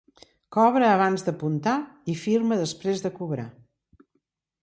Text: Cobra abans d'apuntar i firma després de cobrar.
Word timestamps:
Cobra 0.55 0.87
abans 0.93 1.25
d'apuntar 1.27 1.75
i 2.13 2.17
firma 2.23 2.59
després 2.63 3.03
de 3.05 3.11
cobrar. 3.21 3.49